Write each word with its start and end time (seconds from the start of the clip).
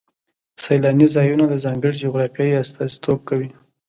سیلاني 0.63 1.07
ځایونه 1.15 1.45
د 1.49 1.53
ځانګړې 1.65 1.99
جغرافیې 2.03 2.59
استازیتوب 2.63 3.19
کوي. 3.29 3.49